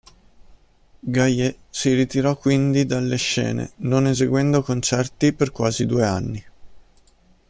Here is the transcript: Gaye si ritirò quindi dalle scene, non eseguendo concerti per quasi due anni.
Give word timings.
Gaye 1.03 1.57
si 1.69 1.93
ritirò 1.93 2.35
quindi 2.35 2.87
dalle 2.87 3.17
scene, 3.17 3.73
non 3.81 4.07
eseguendo 4.07 4.63
concerti 4.63 5.31
per 5.31 5.51
quasi 5.51 5.85
due 5.85 6.03
anni. 6.03 6.43